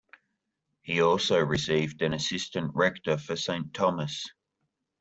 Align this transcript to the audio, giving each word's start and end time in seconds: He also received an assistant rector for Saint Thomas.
He 0.81 0.99
also 0.99 1.37
received 1.37 2.01
an 2.01 2.15
assistant 2.15 2.71
rector 2.73 3.19
for 3.19 3.35
Saint 3.35 3.71
Thomas. 3.71 4.25